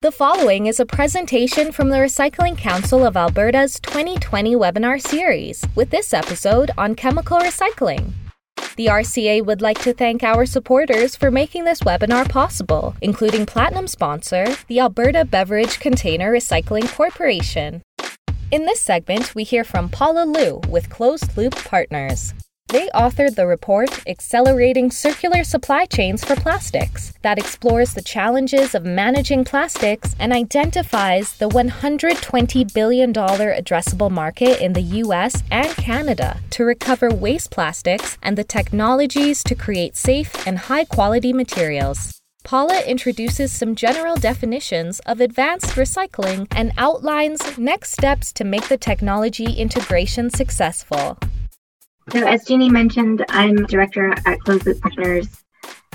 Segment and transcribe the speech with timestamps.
[0.00, 5.90] The following is a presentation from the Recycling Council of Alberta's 2020 webinar series, with
[5.90, 8.12] this episode on chemical recycling.
[8.76, 13.88] The RCA would like to thank our supporters for making this webinar possible, including Platinum
[13.88, 17.82] sponsor, the Alberta Beverage Container Recycling Corporation.
[18.52, 22.34] In this segment, we hear from Paula Liu with Closed Loop Partners.
[22.68, 28.84] They authored the report Accelerating Circular Supply Chains for Plastics that explores the challenges of
[28.84, 36.64] managing plastics and identifies the $120 billion addressable market in the US and Canada to
[36.64, 42.20] recover waste plastics and the technologies to create safe and high quality materials.
[42.44, 48.76] Paula introduces some general definitions of advanced recycling and outlines next steps to make the
[48.76, 51.18] technology integration successful.
[52.10, 55.28] So, as Jeannie mentioned, I'm director at Closed Loop Partners.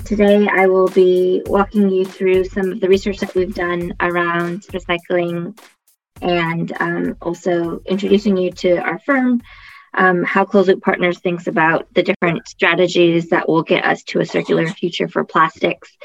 [0.04, 4.62] Today, I will be walking you through some of the research that we've done around
[4.68, 5.58] recycling
[6.22, 9.42] and um, also introducing you to our firm,
[9.94, 14.20] um, how Closed Loop Partners thinks about the different strategies that will get us to
[14.20, 15.96] a circular future for plastics,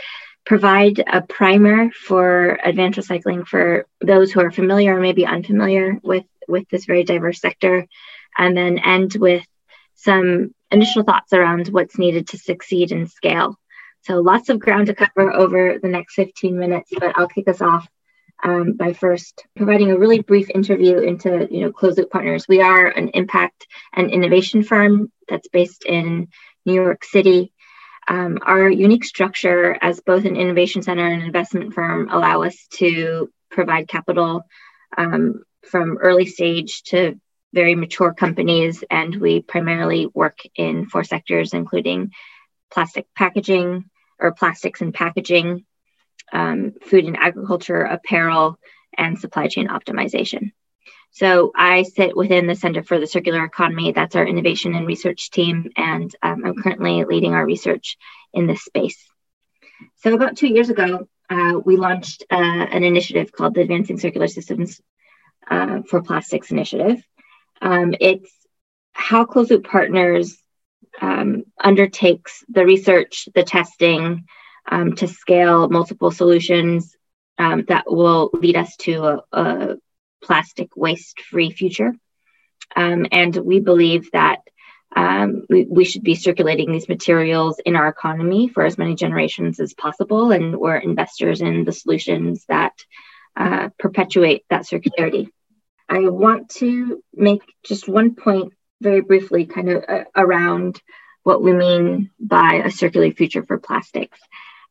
[0.44, 6.26] provide a primer for advanced recycling for those who are familiar or maybe unfamiliar with,
[6.48, 7.86] with this very diverse sector,
[8.40, 9.46] and then end with
[10.02, 13.56] some initial thoughts around what's needed to succeed and scale.
[14.04, 17.62] So lots of ground to cover over the next 15 minutes, but I'll kick us
[17.62, 17.88] off
[18.42, 22.46] um, by first providing a really brief interview into you know closed loop partners.
[22.48, 26.30] We are an impact and innovation firm that's based in
[26.66, 27.52] New York City.
[28.08, 32.68] Um, our unique structure as both an innovation center and an investment firm allow us
[32.76, 34.44] to provide capital
[34.98, 37.20] um, from early stage to
[37.54, 42.12] very mature companies, and we primarily work in four sectors, including
[42.72, 45.66] plastic packaging or plastics and packaging,
[46.32, 48.60] um, food and agriculture, apparel,
[48.98, 50.52] and supply chain optimization.
[51.12, 53.92] So I sit within the Center for the Circular Economy.
[53.92, 57.98] That's our innovation and research team, and um, I'm currently leading our research
[58.34, 59.04] in this space.
[59.98, 64.28] So about two years ago, uh, we launched uh, an initiative called the Advancing Circular
[64.28, 64.82] Systems
[65.50, 67.04] uh, for Plastics Initiative.
[67.62, 68.32] Um, it's
[68.94, 70.38] how Closed Loop Partners
[71.02, 74.26] um, undertakes the research, the testing
[74.70, 76.96] um, to scale multiple solutions
[77.38, 79.76] um, that will lead us to a, a
[80.22, 81.94] plastic waste free future.
[82.76, 84.40] Um, and we believe that
[84.96, 89.60] um, we, we, should be circulating these materials in our economy for as many generations
[89.60, 90.32] as possible.
[90.32, 92.74] And we're investors in the solutions that
[93.36, 95.30] uh, perpetuate that circularity.
[95.90, 100.82] I want to make just one point very briefly, kind of uh, around
[101.24, 104.20] what we mean by a circular future for plastics.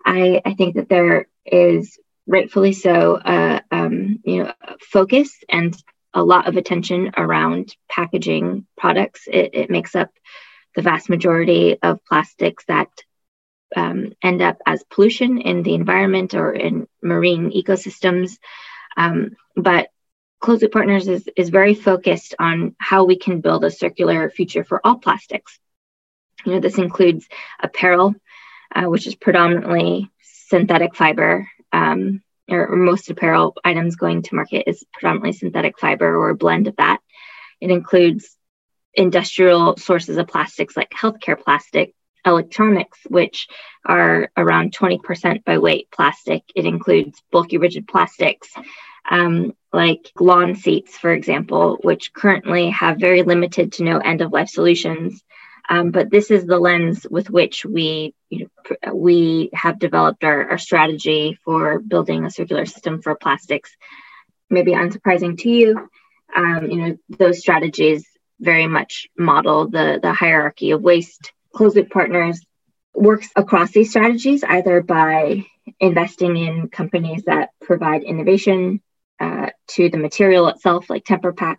[0.06, 5.76] I, I think that there is rightfully so, uh, um, you know, focus and
[6.14, 9.24] a lot of attention around packaging products.
[9.26, 10.10] It, it makes up
[10.74, 12.88] the vast majority of plastics that
[13.76, 18.38] um, end up as pollution in the environment or in marine ecosystems.
[18.96, 19.88] Um, but
[20.40, 24.64] Closed Loop Partners is, is very focused on how we can build a circular future
[24.64, 25.58] for all plastics.
[26.44, 27.26] You know, this includes
[27.60, 28.14] apparel,
[28.74, 34.84] uh, which is predominantly synthetic fiber, um, or, most apparel items going to market is
[34.92, 37.00] predominantly synthetic fiber or a blend of that.
[37.60, 38.36] It includes
[38.94, 41.94] industrial sources of plastics like healthcare plastic,
[42.24, 43.48] electronics, which
[43.84, 46.42] are around 20% by weight plastic.
[46.54, 48.48] It includes bulky rigid plastics,
[49.08, 54.32] um, like lawn seats, for example, which currently have very limited to no end of
[54.32, 55.22] life solutions.
[55.68, 60.50] Um, but this is the lens with which we you know, we have developed our,
[60.50, 63.76] our strategy for building a circular system for plastics.
[64.48, 65.88] Maybe unsurprising to you,
[66.34, 68.06] um, you know those strategies
[68.40, 71.32] very much model the the hierarchy of waste.
[71.52, 72.40] Closed loop partners
[72.94, 75.44] works across these strategies either by
[75.80, 78.80] investing in companies that provide innovation
[79.20, 81.56] uh, to the material itself, like TemperPack,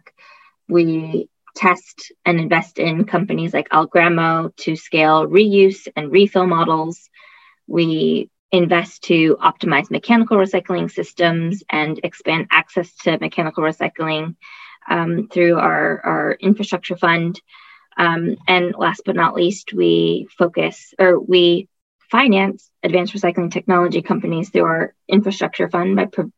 [0.68, 7.10] We test and invest in companies like Algramo to scale reuse and refill models.
[7.68, 14.36] We invest to optimize mechanical recycling systems and expand access to mechanical recycling
[14.90, 17.40] um, through our, our infrastructure fund.
[17.98, 21.68] Um, and last but not least, we focus or we
[22.10, 26.32] finance advanced recycling technology companies through our infrastructure fund by pro-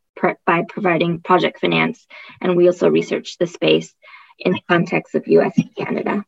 [0.45, 2.05] by providing project finance,
[2.41, 3.93] and we also research the space
[4.39, 6.25] in the context of US and Canada.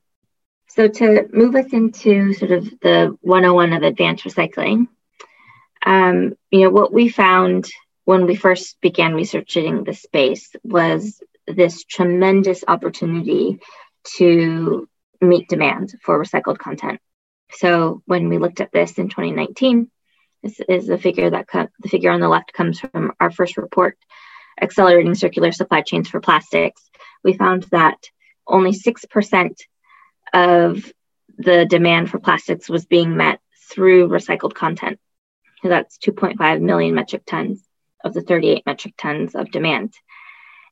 [0.69, 4.87] So, to move us into sort of the 101 of advanced recycling,
[5.85, 7.69] um, you know, what we found
[8.05, 13.59] when we first began researching the space was this tremendous opportunity
[14.17, 14.87] to
[15.21, 16.99] meet demand for recycled content.
[17.51, 19.89] So when we looked at this in 2019,
[20.43, 23.57] this is the figure that co- the figure on the left comes from our first
[23.57, 23.97] report,
[24.61, 26.89] accelerating circular supply chains for plastics.
[27.23, 27.97] We found that
[28.45, 29.63] only six percent
[30.33, 30.91] of
[31.37, 34.99] the demand for plastics was being met through recycled content.
[35.61, 37.63] So that's 2.5 million metric tons
[38.03, 39.93] of the 38 metric tons of demand.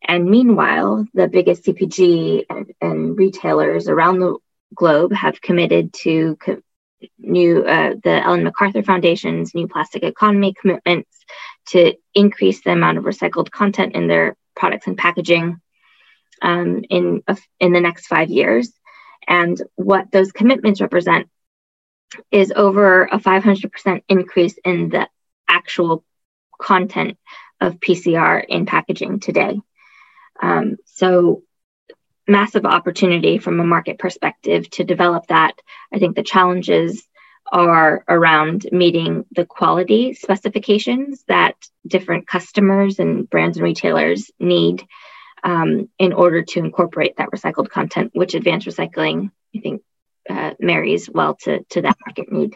[0.06, 4.38] And meanwhile, the biggest CPG and, and retailers around the
[4.76, 6.62] globe have committed to co-
[7.18, 11.10] new uh, the Ellen MacArthur Foundation's new plastic economy commitments
[11.68, 15.58] to increase the amount of recycled content in their products and packaging
[16.42, 17.24] um, in
[17.60, 18.72] in the next five years.
[19.28, 21.30] And what those commitments represent
[22.32, 25.08] is over a 500% increase in the
[25.48, 26.04] actual
[26.60, 27.18] content
[27.60, 29.60] of PCR in packaging today.
[30.42, 31.44] Um, so,
[32.32, 35.54] massive opportunity from a market perspective to develop that.
[35.94, 37.08] I think the challenges
[37.52, 41.56] are around meeting the quality specifications that
[41.86, 44.88] different customers and brands and retailers need
[45.44, 49.82] um, in order to incorporate that recycled content, which advanced recycling, I think,
[50.30, 52.56] uh, marries well to, to that market need.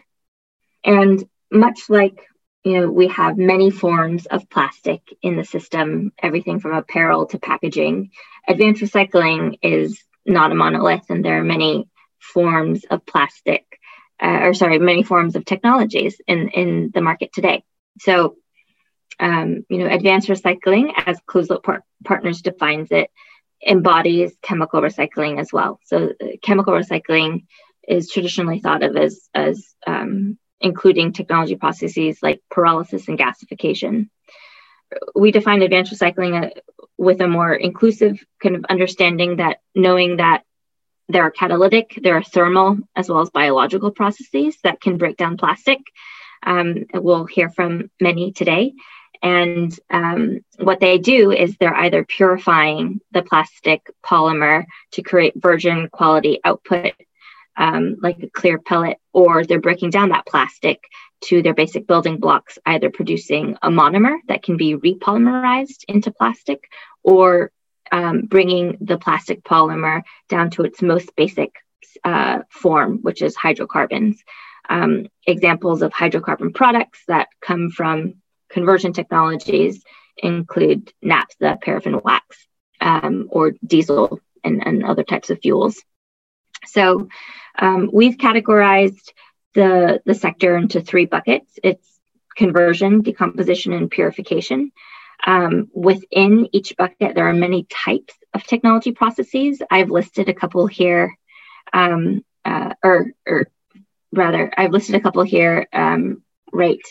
[0.83, 2.25] And much like
[2.65, 7.37] you know, we have many forms of plastic in the system, everything from apparel to
[7.37, 8.09] packaging.
[8.47, 11.87] Advanced recycling is not a monolith, and there are many
[12.19, 13.65] forms of plastic,
[14.21, 17.63] uh, or sorry, many forms of technologies in, in the market today.
[17.99, 18.35] So,
[19.19, 23.09] um, you know, advanced recycling, as Closed Loop par- Partners defines it,
[23.65, 25.79] embodies chemical recycling as well.
[25.85, 27.45] So, uh, chemical recycling
[27.87, 34.09] is traditionally thought of as as um, including technology processes like pyrolysis and gasification.
[35.15, 36.49] We define advanced recycling uh,
[36.97, 40.43] with a more inclusive kind of understanding that knowing that
[41.07, 45.37] there are catalytic, there are thermal, as well as biological processes that can break down
[45.37, 45.79] plastic.
[46.43, 48.73] Um, we'll hear from many today.
[49.21, 55.89] And um, what they do is they're either purifying the plastic polymer to create virgin
[55.91, 56.93] quality output
[57.57, 60.83] um, like a clear pellet, or they're breaking down that plastic
[61.21, 66.69] to their basic building blocks, either producing a monomer that can be repolymerized into plastic,
[67.03, 67.51] or
[67.91, 71.55] um, bringing the plastic polymer down to its most basic
[72.03, 74.23] uh, form, which is hydrocarbons.
[74.67, 78.15] Um, examples of hydrocarbon products that come from
[78.49, 79.83] conversion technologies
[80.17, 82.47] include naphtha, paraffin wax,
[82.81, 85.81] um, or diesel and, and other types of fuels.
[86.65, 87.07] So
[87.57, 89.11] um, we've categorized
[89.55, 91.57] the, the sector into three buckets.
[91.63, 91.87] It's
[92.35, 94.71] conversion, decomposition, and purification.
[95.25, 99.61] Um, within each bucket, there are many types of technology processes.
[99.71, 101.17] I've listed a couple here,
[101.73, 103.47] um, uh, or, or
[104.11, 106.21] rather, I've listed a couple here um,
[106.51, 106.81] right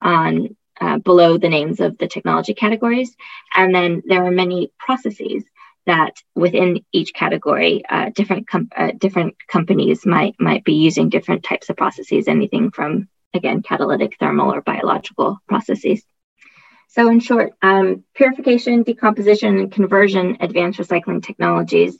[0.00, 3.14] on uh, below the names of the technology categories.
[3.54, 5.44] And then there are many processes
[5.88, 11.42] that within each category, uh, different com- uh, different companies might might be using different
[11.42, 16.04] types of processes, anything from again catalytic, thermal, or biological processes.
[16.88, 21.98] So, in short, um, purification, decomposition, and conversion advanced recycling technologies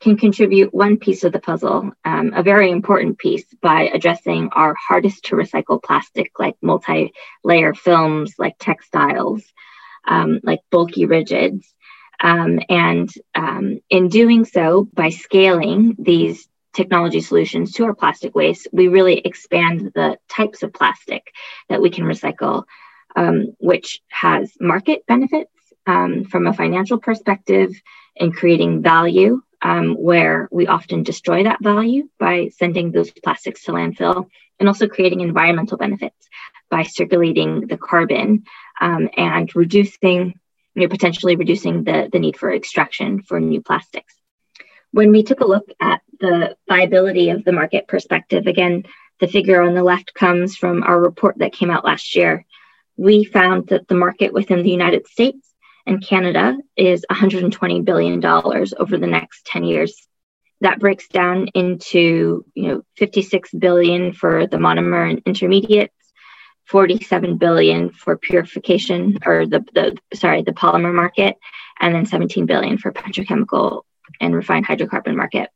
[0.00, 4.74] can contribute one piece of the puzzle, um, a very important piece, by addressing our
[4.74, 7.12] hardest to recycle plastic, like multi
[7.44, 9.42] layer films, like textiles,
[10.06, 11.74] um, like bulky rigids.
[12.20, 18.68] Um, and um, in doing so, by scaling these technology solutions to our plastic waste,
[18.72, 21.32] we really expand the types of plastic
[21.68, 22.64] that we can recycle,
[23.16, 25.50] um, which has market benefits
[25.86, 27.70] um, from a financial perspective
[28.16, 33.72] in creating value, um, where we often destroy that value by sending those plastics to
[33.72, 36.28] landfill, and also creating environmental benefits
[36.70, 38.44] by circulating the carbon
[38.80, 40.38] um, and reducing
[40.74, 44.14] you know, potentially reducing the, the need for extraction for new plastics.
[44.92, 48.84] When we took a look at the viability of the market perspective, again,
[49.20, 52.44] the figure on the left comes from our report that came out last year.
[52.96, 55.46] We found that the market within the United States
[55.86, 60.06] and Canada is $120 billion over the next 10 years.
[60.60, 65.90] That breaks down into, you know, 56 billion for the monomer and intermediate
[66.70, 71.36] 47 billion for purification or the, the sorry the polymer market
[71.80, 73.82] and then 17 billion for petrochemical
[74.20, 75.50] and refined hydrocarbon market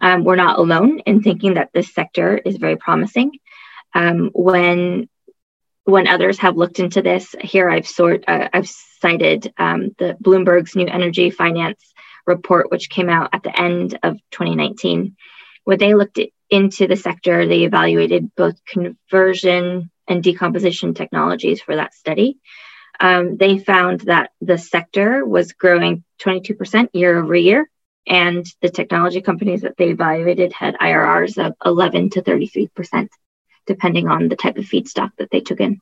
[0.00, 3.32] um, we're not alone in thinking that this sector is very promising
[3.94, 5.08] um, when
[5.84, 10.74] when others have looked into this, here I've sort uh, I've cited um, the Bloomberg's
[10.74, 11.92] New Energy Finance
[12.26, 15.16] report, which came out at the end of 2019,
[15.64, 16.18] where they looked
[16.48, 17.46] into the sector.
[17.46, 22.38] They evaluated both conversion and decomposition technologies for that study.
[23.00, 27.68] Um, they found that the sector was growing 22% year over year,
[28.06, 33.08] and the technology companies that they evaluated had IRRs of 11 to 33%,
[33.66, 35.80] depending on the type of feedstock that they took in.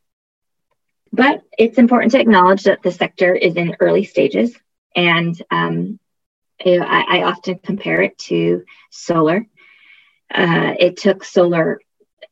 [1.13, 4.57] But it's important to acknowledge that the sector is in early stages,
[4.97, 5.99] and um,
[6.65, 9.47] I, I, often compare it to solar.
[10.33, 11.81] Uh, it took solar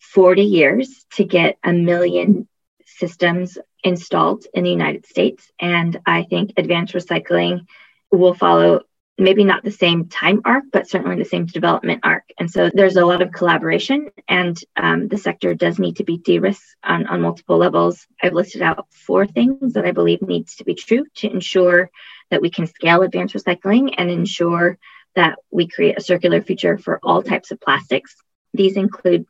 [0.00, 2.48] 40 years to get a million
[2.84, 5.50] systems installed in the United States.
[5.60, 7.66] And I think advanced recycling
[8.10, 8.80] will follow
[9.20, 12.24] maybe not the same time arc, but certainly the same development arc.
[12.38, 16.16] And so there's a lot of collaboration, and um, the sector does need to be
[16.16, 18.06] de-risked on, on multiple levels.
[18.22, 21.90] I've listed out four things that I believe needs to be true to ensure
[22.30, 24.78] that we can scale advanced recycling and ensure
[25.14, 28.16] that we create a circular future for all types of plastics.
[28.54, 29.26] These include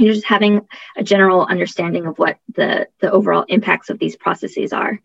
[0.00, 0.66] you just having
[0.96, 4.98] a general understanding of what the the overall impacts of these processes are.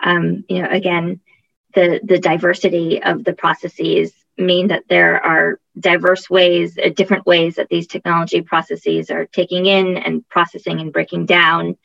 [0.00, 1.20] Um, you know, again,
[1.74, 7.56] the the diversity of the processes mean that there are diverse ways, uh, different ways
[7.56, 11.76] that these technology processes are taking in and processing and breaking down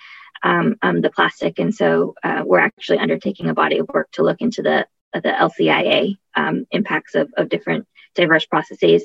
[0.44, 1.60] um, um, the plastic.
[1.60, 5.22] And so uh, we're actually undertaking a body of work to look into the the
[5.30, 9.04] LCIA um, impacts of, of different diverse processes.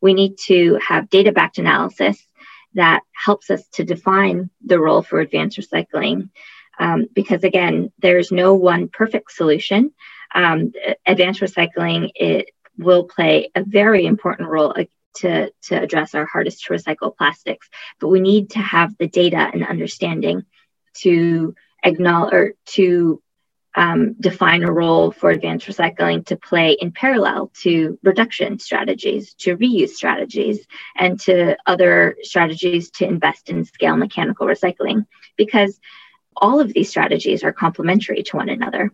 [0.00, 2.24] We need to have data backed analysis
[2.74, 6.30] that helps us to define the role for advanced recycling.
[6.78, 9.92] Um, because again, there's no one perfect solution.
[10.34, 10.72] Um,
[11.04, 14.84] advanced recycling it will play a very important role uh,
[15.16, 19.50] to, to address our hardest to recycle plastics, but we need to have the data
[19.52, 20.44] and understanding
[20.94, 23.22] to acknowledge or to
[23.74, 29.56] um, define a role for advanced recycling to play in parallel to reduction strategies, to
[29.56, 35.78] reuse strategies, and to other strategies to invest in scale mechanical recycling, because
[36.36, 38.90] all of these strategies are complementary to one another.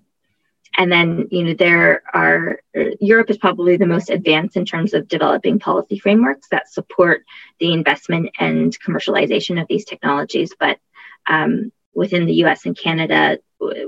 [0.79, 2.61] And then, you know, there are,
[3.01, 7.25] Europe is probably the most advanced in terms of developing policy frameworks that support
[7.61, 10.53] the investment and commercialization of these technologies.
[10.59, 10.79] But
[11.27, 13.39] um, within the US and Canada,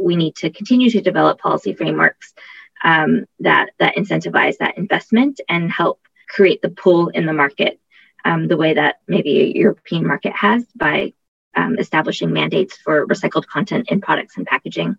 [0.00, 2.32] we need to continue to develop policy frameworks
[2.82, 7.80] um, that that incentivize that investment and help create the pull in the market
[8.24, 11.12] um, the way that maybe a European market has by
[11.54, 14.96] um, establishing mandates for recycled content in products and packaging.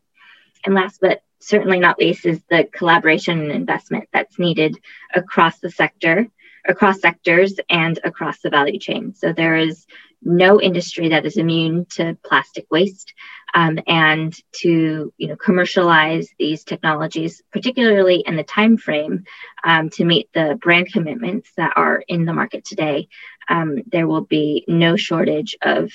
[0.66, 4.78] And last but certainly not least is the collaboration and investment that's needed
[5.14, 6.28] across the sector,
[6.68, 9.14] across sectors, and across the value chain.
[9.14, 9.86] So there is
[10.22, 13.14] no industry that is immune to plastic waste
[13.54, 19.24] um, and to you know commercialize these technologies particularly in the time frame
[19.64, 23.08] um, to meet the brand commitments that are in the market today
[23.48, 25.92] um, there will be no shortage of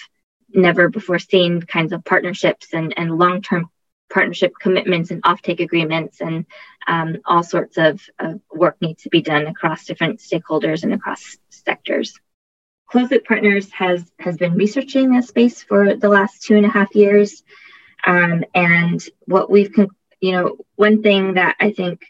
[0.49, 3.69] never before seen kinds of partnerships and, and long-term
[4.15, 6.47] partnership commitments and offtake agreements and
[6.87, 11.37] um, all sorts of, of work needs to be done across different stakeholders and across
[11.51, 12.19] sectors.
[12.89, 16.69] Closed Loop Partners has has been researching this space for the last two and a
[16.69, 17.43] half years,
[18.07, 19.75] um, and what we've
[20.21, 22.05] you know one thing that I think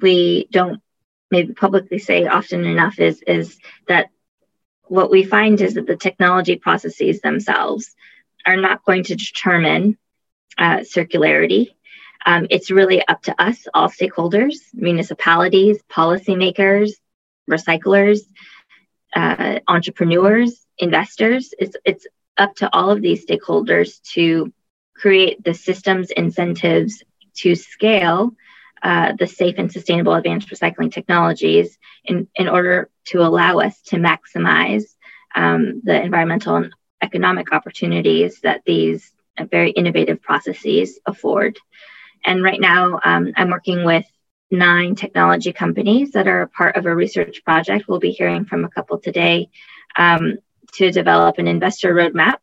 [0.00, 0.80] we don't
[1.30, 4.08] maybe publicly say often enough is is that
[4.84, 7.94] what we find is that the technology processes themselves
[8.46, 9.98] are not going to determine
[10.58, 11.74] uh, circularity.
[12.26, 16.90] Um, it's really up to us, all stakeholders, municipalities, policymakers,
[17.48, 18.20] recyclers,
[19.14, 21.54] uh, entrepreneurs, investors.
[21.58, 24.52] It's, it's up to all of these stakeholders to
[24.94, 27.02] create the systems, incentives
[27.36, 28.32] to scale
[28.82, 33.96] uh, the safe and sustainable advanced recycling technologies in, in order to allow us to
[33.96, 34.84] maximize
[35.34, 36.72] um, the environmental and
[37.02, 39.12] economic opportunities that these
[39.46, 41.58] very innovative processes afford.
[42.24, 44.04] And right now, um, I'm working with
[44.50, 47.86] nine technology companies that are a part of a research project.
[47.86, 49.50] We'll be hearing from a couple today
[49.96, 50.38] um,
[50.74, 52.38] to develop an investor roadmap,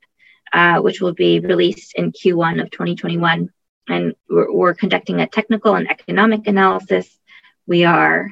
[0.54, 3.50] uh, which will be released in Q1 of 2021.
[3.88, 7.08] And we're, we're conducting a technical and economic analysis.
[7.68, 8.32] We are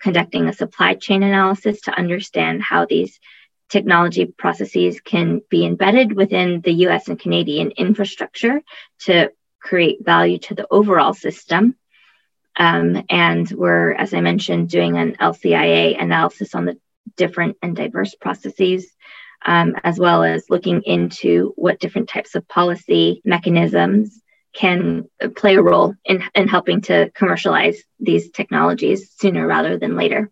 [0.00, 3.18] conducting a supply chain analysis to understand how these
[3.68, 8.62] technology processes can be embedded within the US and Canadian infrastructure
[9.00, 11.76] to create value to the overall system
[12.58, 16.78] um, and we're, as I mentioned, doing an LCIA analysis on the
[17.16, 18.92] different and diverse processes.
[19.46, 24.20] um, as well as looking into what different types of policy mechanisms
[24.52, 25.04] can
[25.36, 30.28] play a role in, in helping to commercialize these technologies sooner rather than later.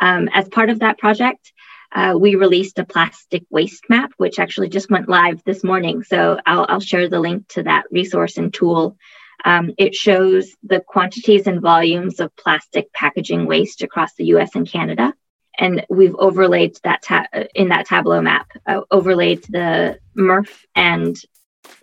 [0.00, 1.52] Um, as part of that project,
[1.94, 6.02] uh, we released a plastic waste map, which actually just went live this morning.
[6.02, 8.96] So I'll, I'll share the link to that resource and tool.
[9.44, 14.68] Um, it shows the quantities and volumes of plastic packaging waste across the US and
[14.68, 15.14] Canada.
[15.56, 21.16] And we've overlaid that ta- in that Tableau map, uh, overlaid the MRF and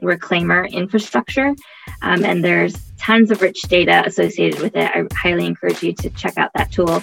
[0.01, 1.55] reclaimer infrastructure.
[2.01, 4.91] Um, and there's tons of rich data associated with it.
[4.93, 7.01] I highly encourage you to check out that tool.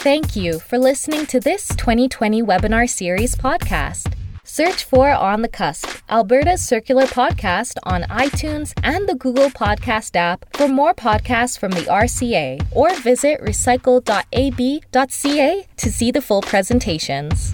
[0.00, 4.14] Thank you for listening to this 2020 webinar series podcast.
[4.44, 10.46] Search for On the Cusp, Alberta's circular podcast on iTunes and the Google Podcast app
[10.56, 17.52] for more podcasts from the RCA or visit recycle.ab.ca to see the full presentations.